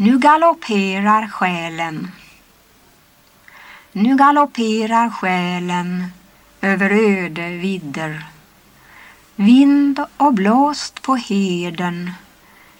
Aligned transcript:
Nu 0.00 0.18
galopperar 0.18 1.28
själen. 1.28 2.12
Nu 3.92 4.16
galopperar 4.16 5.10
själen 5.10 6.06
över 6.60 6.90
öde 6.90 7.48
vidder. 7.48 8.26
Vind 9.36 10.00
och 10.16 10.34
blåst 10.34 11.02
på 11.02 11.16
heden, 11.16 12.12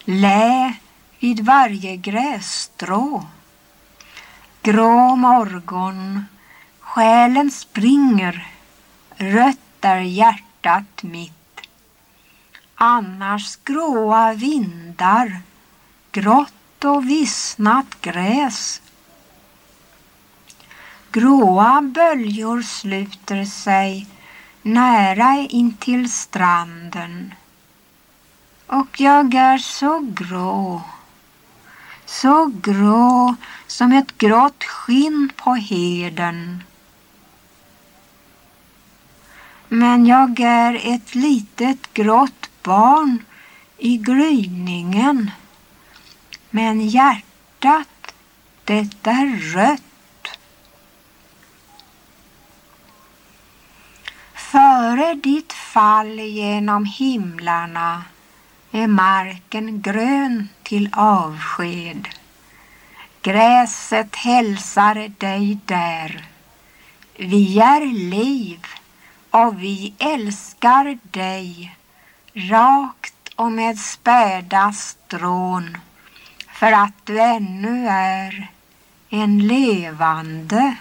lä 0.03 0.73
vid 1.19 1.39
varje 1.39 1.95
grässtrå. 1.97 3.25
Grå 4.61 5.15
morgon, 5.15 6.25
själen 6.79 7.51
springer, 7.51 8.47
rött 9.15 9.81
är 9.81 9.99
hjärtat 9.99 11.03
mitt. 11.03 11.61
Annars 12.75 13.55
gråa 13.63 14.33
vindar, 14.33 15.41
grått 16.11 16.53
och 16.85 17.09
vissnat 17.09 18.01
gräs. 18.01 18.81
Gråa 21.11 21.81
böljor 21.81 22.61
sluter 22.61 23.45
sig 23.45 24.07
nära 24.61 25.47
intill 25.49 26.11
stranden 26.11 27.33
och 28.69 28.99
jag 28.99 29.33
är 29.33 29.57
så 29.57 29.99
grå, 30.13 30.81
så 32.05 32.51
grå 32.61 33.35
som 33.67 33.91
ett 33.91 34.17
grått 34.17 34.63
skinn 34.63 35.29
på 35.35 35.53
heden. 35.53 36.63
Men 39.67 40.05
jag 40.05 40.39
är 40.39 40.93
ett 40.95 41.15
litet 41.15 41.93
grått 41.93 42.49
barn 42.63 43.25
i 43.77 43.97
gryningen 43.97 45.31
men 46.49 46.81
hjärtat, 46.81 48.13
det 48.63 49.07
är 49.07 49.53
rött. 49.53 49.81
Före 54.33 55.13
ditt 55.13 55.53
fall 55.53 56.19
genom 56.19 56.85
himlarna 56.85 58.03
är 58.71 58.87
marken 58.87 59.81
grön 59.81 60.49
till 60.63 60.89
avsked. 60.93 62.07
Gräset 63.21 64.15
hälsar 64.15 65.11
dig 65.17 65.59
där. 65.65 66.25
Vi 67.17 67.59
är 67.59 67.85
liv 67.85 68.65
och 69.31 69.63
vi 69.63 69.93
älskar 69.99 70.99
dig 71.03 71.77
rakt 72.33 73.29
och 73.35 73.51
med 73.51 73.79
späda 73.79 74.73
strån 74.73 75.77
för 76.59 76.71
att 76.71 77.05
du 77.05 77.19
ännu 77.21 77.87
är 77.87 78.47
en 79.09 79.47
levande 79.47 80.75